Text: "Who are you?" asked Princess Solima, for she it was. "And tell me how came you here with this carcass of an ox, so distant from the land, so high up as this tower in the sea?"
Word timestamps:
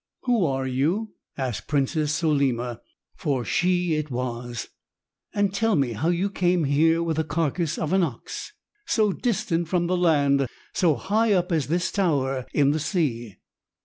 "Who 0.23 0.45
are 0.47 0.65
you?" 0.65 1.13
asked 1.37 1.67
Princess 1.67 2.11
Solima, 2.19 2.79
for 3.15 3.45
she 3.45 3.93
it 3.93 4.09
was. 4.09 4.67
"And 5.31 5.53
tell 5.53 5.75
me 5.75 5.91
how 5.91 6.11
came 6.29 6.65
you 6.65 6.71
here 6.73 7.03
with 7.03 7.17
this 7.17 7.27
carcass 7.27 7.77
of 7.77 7.93
an 7.93 8.01
ox, 8.01 8.51
so 8.87 9.11
distant 9.13 9.67
from 9.67 9.85
the 9.85 9.95
land, 9.95 10.47
so 10.73 10.95
high 10.95 11.33
up 11.33 11.51
as 11.51 11.67
this 11.67 11.91
tower 11.91 12.47
in 12.51 12.71
the 12.71 12.79
sea?" 12.79 13.35